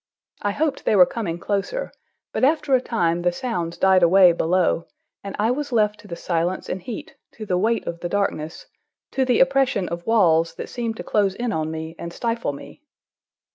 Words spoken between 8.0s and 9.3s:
darkness, to